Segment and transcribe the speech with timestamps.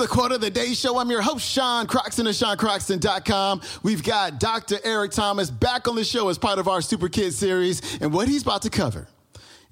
[0.00, 0.98] the Quote of the Day Show.
[0.98, 3.60] I'm your host, Sean Croxton of SeanCroxton.com.
[3.82, 4.78] We've got Dr.
[4.84, 8.00] Eric Thomas back on the show as part of our Super Kids series.
[8.00, 9.08] And what he's about to cover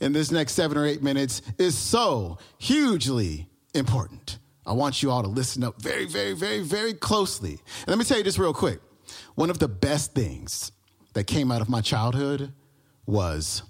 [0.01, 4.39] in this next seven or eight minutes is so hugely important.
[4.67, 7.53] I want you all to listen up very, very, very, very closely.
[7.53, 8.81] And let me tell you this real quick.
[9.37, 10.73] One of the best things
[11.15, 12.53] that came out of my childhood
[13.07, 13.63] was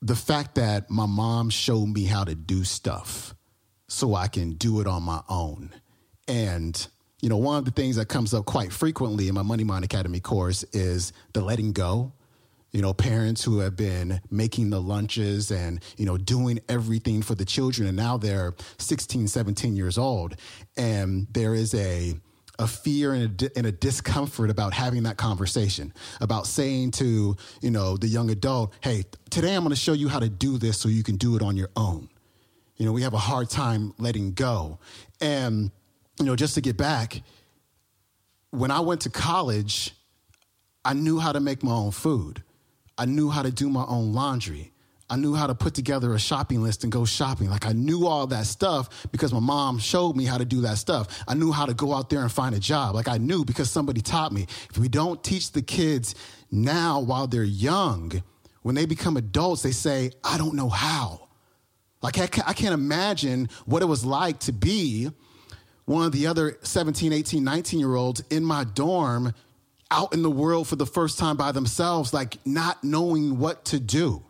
[0.00, 3.34] the fact that my mom showed me how to do stuff
[3.88, 5.70] so I can do it on my own.
[6.28, 6.86] And,
[7.22, 9.84] you know, one of the things that comes up quite frequently in my Money Mind
[9.84, 12.12] Academy course is the letting go.
[12.70, 17.34] You know, parents who have been making the lunches and, you know, doing everything for
[17.34, 17.88] the children.
[17.88, 20.36] And now they're 16, 17 years old.
[20.76, 22.14] And there is a,
[22.58, 27.70] a fear and a, and a, discomfort about having that conversation, about saying to, you
[27.70, 30.76] know, the young adult, hey, today I'm going to show you how to do this
[30.76, 32.10] so you can do it on your own
[32.78, 34.78] you know, we have a hard time letting go.
[35.20, 35.70] And,
[36.18, 37.22] you know, just to get back,
[38.50, 39.94] when I went to college,
[40.84, 42.42] I knew how to make my own food.
[42.96, 44.72] I knew how to do my own laundry.
[45.10, 47.48] I knew how to put together a shopping list and go shopping.
[47.48, 50.76] Like I knew all that stuff because my mom showed me how to do that
[50.76, 51.24] stuff.
[51.26, 52.94] I knew how to go out there and find a job.
[52.94, 54.46] Like I knew because somebody taught me.
[54.70, 56.14] If we don't teach the kids
[56.50, 58.22] now while they're young,
[58.62, 61.27] when they become adults, they say, I don't know how.
[62.00, 65.10] Like, I can't imagine what it was like to be
[65.84, 69.32] one of the other 17, 18, 19 year olds in my dorm
[69.90, 73.80] out in the world for the first time by themselves, like not knowing what to
[73.80, 74.22] do.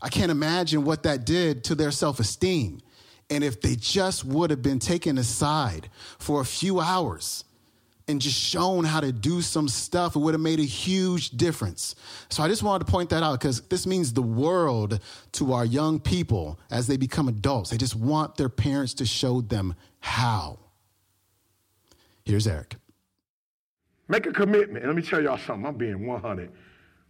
[0.00, 2.80] I can't imagine what that did to their self esteem.
[3.28, 7.44] And if they just would have been taken aside for a few hours
[8.08, 11.96] and just shown how to do some stuff, it would have made a huge difference.
[12.28, 15.00] So I just wanted to point that out because this means the world
[15.32, 17.70] to our young people as they become adults.
[17.70, 20.58] They just want their parents to show them how.
[22.24, 22.76] Here's Eric.
[24.08, 24.86] Make a commitment.
[24.86, 25.66] Let me tell y'all something.
[25.66, 26.52] I'm being 100.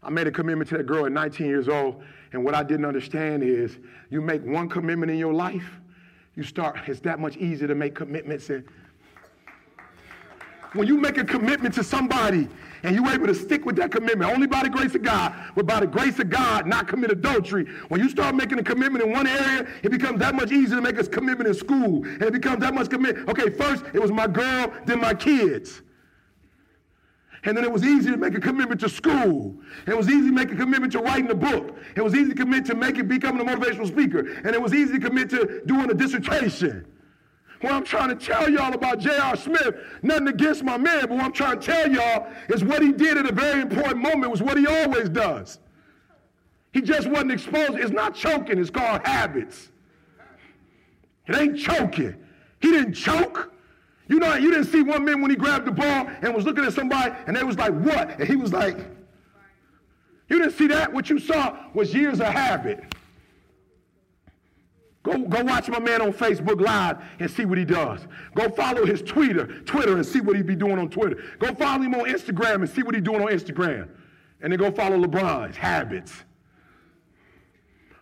[0.02, 2.02] I made a commitment to that girl at 19 years old,
[2.32, 3.78] and what I didn't understand is
[4.08, 5.68] you make one commitment in your life,
[6.36, 8.64] you start, it's that much easier to make commitments and
[10.76, 12.48] when you make a commitment to somebody
[12.82, 15.66] and you're able to stick with that commitment, only by the grace of God, but
[15.66, 17.66] by the grace of God, not commit adultery.
[17.88, 20.82] When you start making a commitment in one area, it becomes that much easier to
[20.82, 22.04] make a commitment in school.
[22.04, 23.28] And it becomes that much commitment.
[23.28, 25.82] Okay, first it was my girl, then my kids.
[27.44, 29.54] And then it was easy to make a commitment to school.
[29.86, 31.76] It was easy to make a commitment to writing a book.
[31.94, 34.18] It was easy to commit to making becoming a motivational speaker.
[34.44, 36.84] And it was easy to commit to doing a dissertation.
[37.60, 39.36] What I'm trying to tell y'all about J.R.
[39.36, 42.92] Smith, nothing against my man, but what I'm trying to tell y'all is what he
[42.92, 45.58] did at a very important moment was what he always does.
[46.72, 47.74] He just wasn't exposed.
[47.74, 49.70] It's not choking, it's called habits.
[51.26, 52.14] It ain't choking.
[52.60, 53.52] He didn't choke.
[54.08, 56.64] You know, you didn't see one man when he grabbed the ball and was looking
[56.64, 58.20] at somebody and they was like, what?
[58.20, 58.76] And he was like,
[60.28, 60.92] you didn't see that?
[60.92, 62.84] What you saw was years of habit.
[65.06, 68.00] Go, go watch my man on Facebook Live and see what he does.
[68.34, 71.22] Go follow his Twitter, Twitter and see what he be doing on Twitter.
[71.38, 73.88] Go follow him on Instagram and see what he doing on Instagram.
[74.40, 76.12] And then go follow LeBron's habits.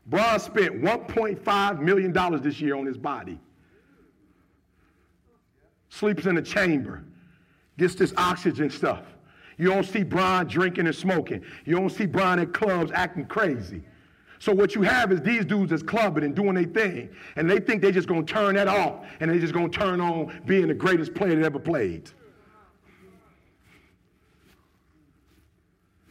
[0.08, 3.38] LeBron spent $1.5 million this year on his body.
[5.90, 7.04] Sleeps in a chamber.
[7.76, 9.02] Gets this oxygen stuff.
[9.58, 11.44] You don't see Bron drinking and smoking.
[11.66, 13.82] You don't see Bron at clubs acting crazy.
[14.44, 17.60] So what you have is these dudes that's clubbing and doing their thing, and they
[17.60, 20.74] think they're just gonna turn that off, and they're just gonna turn on being the
[20.74, 22.10] greatest player that ever played.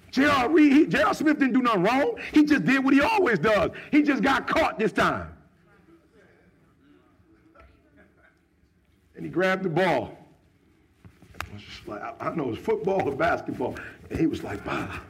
[0.10, 0.50] J.R.
[0.50, 1.14] Reed, J.R.
[1.14, 2.16] Smith didn't do nothing wrong.
[2.34, 3.70] He just did what he always does.
[3.92, 5.30] He just got caught this time.
[9.16, 10.18] And he grabbed the ball.
[11.88, 13.76] I don't know, it was football or basketball.
[14.10, 15.02] And he was like, bah.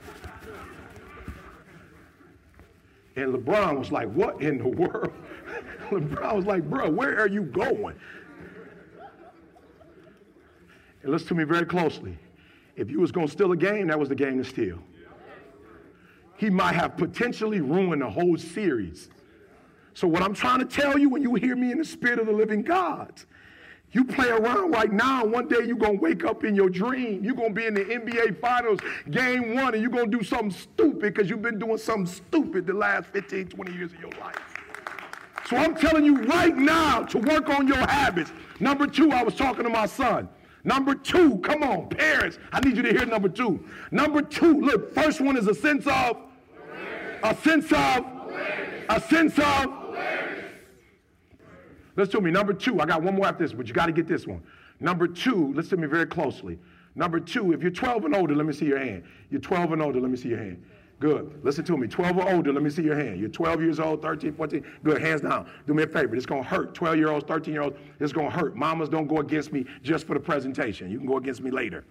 [3.15, 5.13] And LeBron was like, What in the world?
[5.89, 7.95] LeBron was like, Bro, where are you going?
[11.03, 12.17] And listen to me very closely.
[12.75, 14.79] If you was going to steal a game, that was the game to steal.
[16.37, 19.09] He might have potentially ruined the whole series.
[19.93, 22.25] So, what I'm trying to tell you when you hear me in the spirit of
[22.25, 23.21] the living God
[23.93, 27.23] you play around right now, one day you're going to wake up in your dream.
[27.23, 28.79] You're going to be in the NBA Finals
[29.11, 32.65] game one, and you're going to do something stupid because you've been doing something stupid
[32.65, 34.35] the last 15, 20 years of your life.
[35.47, 38.31] So I'm telling you right now to work on your habits.
[38.59, 40.27] Number two, I was talking to my son.
[40.63, 43.63] Number two, come on, parents, I need you to hear number two.
[43.91, 46.17] Number two, look, first one is a sense of,
[47.21, 48.05] a sense of,
[48.89, 49.82] a sense of,
[51.95, 52.31] Listen to me.
[52.31, 54.41] Number two, I got one more after this, but you got to get this one.
[54.79, 56.57] Number two, listen to me very closely.
[56.95, 59.03] Number two, if you're 12 and older, let me see your hand.
[59.29, 60.63] You're 12 and older, let me see your hand.
[60.99, 61.43] Good.
[61.43, 61.87] Listen to me.
[61.87, 63.19] 12 or older, let me see your hand.
[63.19, 64.63] You're 12 years old, 13, 14.
[64.83, 65.01] Good.
[65.01, 65.49] Hands down.
[65.67, 66.15] Do me a favor.
[66.15, 66.73] It's going to hurt.
[66.73, 68.55] 12 year olds, 13 year olds, it's going to hurt.
[68.55, 70.89] Mamas, don't go against me just for the presentation.
[70.89, 71.83] You can go against me later.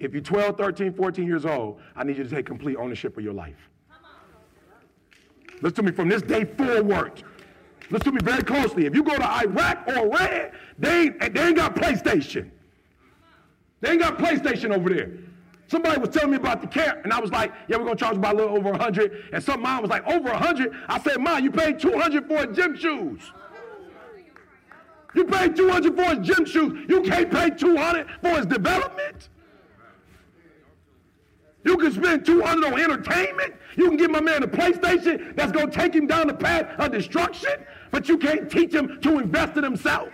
[0.00, 3.24] If you're 12, 13, 14 years old, I need you to take complete ownership of
[3.24, 3.56] your life.
[3.88, 5.62] Come on.
[5.62, 7.22] Listen to me from this day forward.
[7.90, 8.86] Listen to me very closely.
[8.86, 12.50] If you go to Iraq or Iran, they ain't, they ain't got PlayStation.
[13.80, 15.10] They ain't got PlayStation over there.
[15.68, 18.02] Somebody was telling me about the camp, and I was like, yeah, we're going to
[18.02, 19.28] charge about a little over 100.
[19.32, 20.74] And some mom was like, over 100?
[20.88, 23.32] I said, mom, you paid 200 for gym shoes.
[25.14, 26.86] You paid 200 for his gym shoes.
[26.88, 29.28] You can't pay 200 for his development.
[31.64, 33.54] You can spend 200 on entertainment.
[33.76, 36.66] You can give my man a PlayStation that's going to take him down the path
[36.78, 37.52] of destruction,
[37.90, 40.10] but you can't teach him to invest in himself.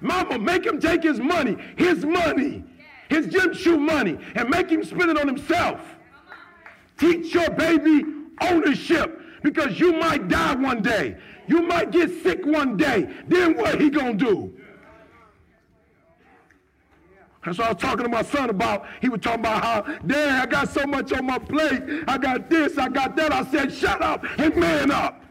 [0.00, 2.64] Mama, make him take his money, his money,
[3.08, 5.80] his gym shoe money, and make him spend it on himself.
[6.98, 8.04] Teach your baby
[8.40, 11.16] ownership because you might die one day.
[11.46, 13.08] You might get sick one day.
[13.28, 14.52] Then what he gonna do?
[17.44, 18.86] That's what I was talking to my son about.
[19.00, 21.80] He was talking about how, Dad, I got so much on my plate.
[22.08, 23.32] I got this, I got that.
[23.32, 25.22] I said, shut up and man up.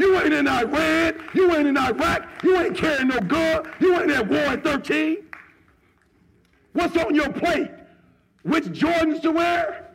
[0.00, 1.22] You ain't in Iran.
[1.34, 2.26] You ain't in Iraq.
[2.42, 3.70] You ain't carrying no gun.
[3.80, 5.18] You ain't at war at 13.
[6.72, 7.70] What's on your plate?
[8.42, 9.94] Which Jordans to wear?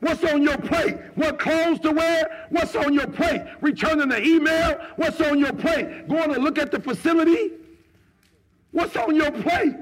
[0.00, 0.96] What's on your plate?
[1.14, 2.46] What clothes to wear?
[2.50, 3.42] What's on your plate?
[3.60, 4.80] Returning the email?
[4.96, 6.08] What's on your plate?
[6.08, 7.52] Going to look at the facility?
[8.72, 9.76] What's on your plate?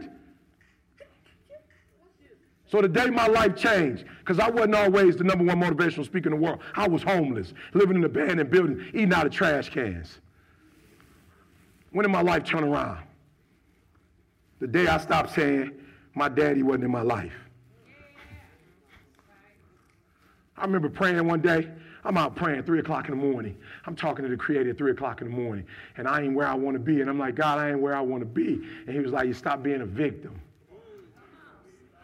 [2.69, 6.29] So the day my life changed, because I wasn't always the number one motivational speaker
[6.29, 6.61] in the world.
[6.75, 10.19] I was homeless, living in an abandoned building, eating out of trash cans.
[11.93, 13.05] When did my life turn around?
[14.59, 15.73] The day I stopped saying
[16.15, 17.33] my daddy wasn't in my life.
[20.57, 21.69] I remember praying one day.
[22.05, 23.57] I'm out praying three o'clock in the morning.
[23.85, 25.67] I'm talking to the creator at three o'clock in the morning,
[25.97, 27.01] and I ain't where I want to be.
[27.01, 28.61] And I'm like, God, I ain't where I want to be.
[28.87, 30.41] And he was like, You stop being a victim.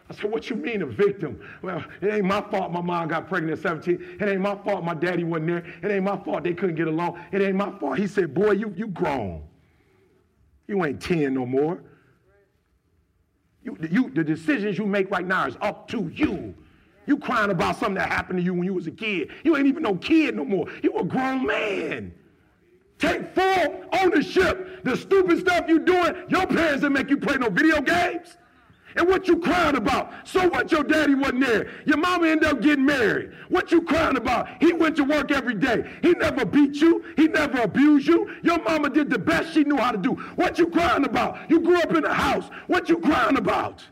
[0.09, 1.39] I said, What you mean a victim?
[1.61, 4.17] Well, it ain't my fault my mom got pregnant at 17.
[4.19, 5.65] It ain't my fault my daddy wasn't there.
[5.81, 7.19] It ain't my fault they couldn't get along.
[7.31, 7.97] It ain't my fault.
[7.97, 9.43] He said, Boy, you, you grown.
[10.67, 11.81] You ain't 10 no more.
[13.63, 16.53] You, you, the decisions you make right now is up to you.
[17.05, 19.29] You crying about something that happened to you when you was a kid.
[19.43, 20.67] You ain't even no kid no more.
[20.81, 22.13] You a grown man.
[22.97, 24.83] Take full ownership.
[24.83, 28.37] The stupid stuff you doing, your parents didn't make you play no video games.
[28.95, 30.11] And what you crying about?
[30.27, 31.69] So what your daddy wasn't there?
[31.85, 33.31] Your mama ended up getting married.
[33.49, 34.47] What you crying about?
[34.61, 35.89] He went to work every day.
[36.01, 37.03] He never beat you.
[37.15, 38.29] He never abused you.
[38.43, 40.11] Your mama did the best she knew how to do.
[40.35, 41.49] What you crying about?
[41.49, 42.49] You grew up in a house.
[42.67, 43.83] What you crying about?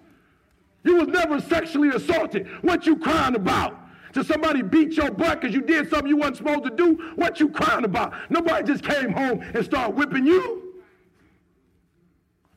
[0.83, 2.47] You was never sexually assaulted.
[2.61, 3.77] What you crying about?
[4.13, 7.11] Did somebody beat your butt because you did something you wasn't supposed to do?
[7.15, 8.13] What you crying about?
[8.29, 10.73] Nobody just came home and started whipping you.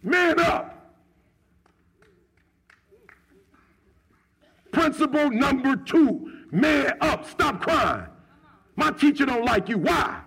[0.03, 0.74] Man up.
[4.75, 7.31] Principle number two, man up.
[7.31, 8.07] Stop crying.
[8.77, 9.79] My teacher don't like you.
[9.79, 10.21] Why?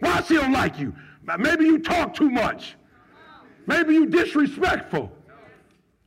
[0.00, 0.94] Why she don't like you?
[1.38, 2.76] Maybe you talk too much.
[3.66, 5.10] Maybe you disrespectful.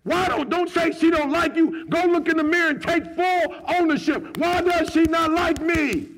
[0.04, 1.88] Why don't, don't say she don't like you.
[1.88, 4.38] Go look in the mirror and take full ownership.
[4.38, 6.10] Why does she not like me?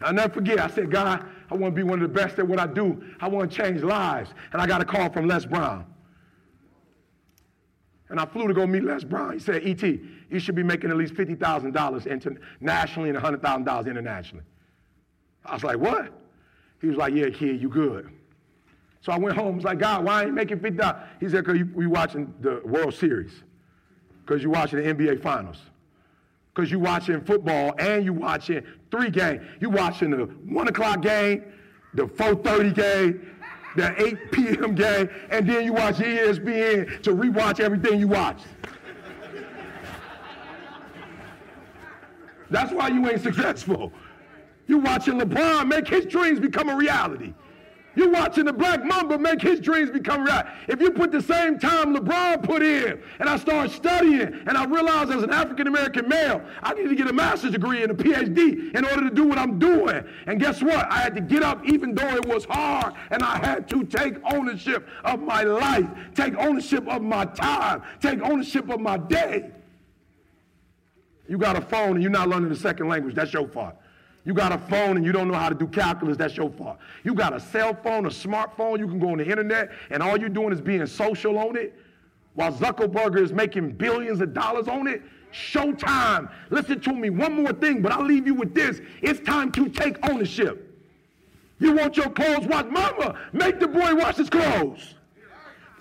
[0.00, 2.48] I'll never forget, I said, God, I want to be one of the best at
[2.48, 3.04] what I do.
[3.20, 4.30] I want to change lives.
[4.52, 5.86] And I got a call from Les Brown.
[8.14, 9.32] And I flew to go meet Les Brown.
[9.32, 14.44] He said, E.T., you should be making at least $50,000 internationally and $100,000 internationally.
[15.44, 16.12] I was like, what?
[16.80, 18.08] He was like, yeah, kid, you good.
[19.00, 19.54] So I went home.
[19.54, 20.80] I was like, God, why ain't you making 50
[21.18, 23.32] He said, because we watching the World Series.
[24.24, 25.58] Because you watching the NBA Finals.
[26.54, 29.42] Because you watching football and you watching three games.
[29.58, 31.42] You watching the 1 o'clock game,
[31.94, 33.33] the 4.30 game,
[33.76, 34.74] the 8 p.m.
[34.74, 38.46] game, and then you watch ESPN to rewatch everything you watched.
[42.50, 43.92] That's why you ain't successful.
[44.66, 47.34] You watching LeBron make his dreams become a reality.
[47.96, 50.48] You're watching the Black Mamba make his dreams become reality.
[50.68, 54.64] If you put the same time LeBron put in, and I start studying, and I
[54.64, 57.94] realize as an African American male, I need to get a master's degree and a
[57.94, 60.04] PhD in order to do what I'm doing.
[60.26, 60.90] And guess what?
[60.90, 64.16] I had to get up even though it was hard, and I had to take
[64.32, 69.50] ownership of my life, take ownership of my time, take ownership of my day.
[71.28, 73.14] You got a phone and you're not learning the second language.
[73.14, 73.76] That's your fault.
[74.24, 76.16] You got a phone and you don't know how to do calculus.
[76.16, 76.78] That's your fault.
[77.02, 78.78] You got a cell phone, a smartphone.
[78.78, 81.74] You can go on the internet and all you're doing is being social on it
[82.32, 85.02] while Zuckerberg is making billions of dollars on it.
[85.32, 86.30] Showtime.
[86.50, 87.10] Listen to me.
[87.10, 88.80] One more thing, but I'll leave you with this.
[89.02, 90.70] It's time to take ownership.
[91.58, 92.68] You want your clothes washed?
[92.68, 94.94] Mama, make the boy wash his clothes.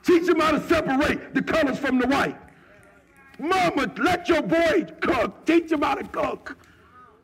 [0.04, 2.38] Teach him how to separate the colors from the white.
[3.40, 5.46] Mama, let your boy cook.
[5.46, 6.58] Teach him how to cook.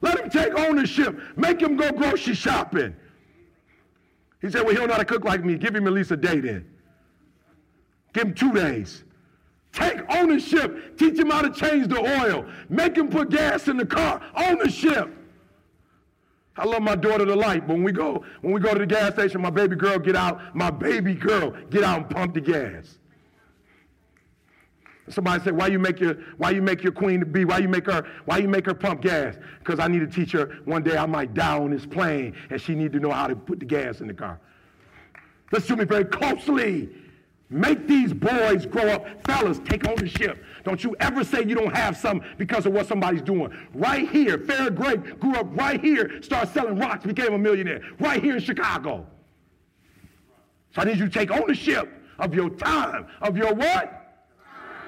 [0.01, 1.19] Let him take ownership.
[1.35, 2.95] Make him go grocery shopping.
[4.41, 5.55] He said, Well, he don't know how to cook like me.
[5.55, 6.65] Give him at least a day then.
[8.13, 9.03] Give him two days.
[9.71, 10.97] Take ownership.
[10.97, 12.45] Teach him how to change the oil.
[12.69, 14.21] Make him put gas in the car.
[14.35, 15.09] Ownership.
[16.57, 17.67] I love my daughter to light.
[17.67, 20.15] But when we go, when we go to the gas station, my baby girl get
[20.15, 22.97] out, my baby girl get out and pump the gas.
[25.09, 27.45] Somebody said, why you make your why you make your queen be?
[27.45, 29.35] Why you make her why you make her pump gas?
[29.59, 32.61] Because I need to teach her one day I might die on this plane and
[32.61, 34.39] she need to know how to put the gas in the car.
[35.51, 36.89] Listen to me very closely.
[37.51, 39.07] Make these boys grow up.
[39.25, 40.43] Fellas, take ownership.
[40.63, 43.51] Don't you ever say you don't have some because of what somebody's doing.
[43.73, 47.81] Right here, Farrah Gray grew up right here, started selling rocks, became a millionaire.
[47.99, 49.07] Right here in Chicago.
[50.75, 53.98] So I need you to take ownership of your time, of your what?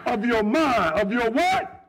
[0.05, 1.80] Of your mind, of your what?